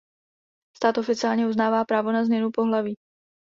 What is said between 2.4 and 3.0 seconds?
pohlaví.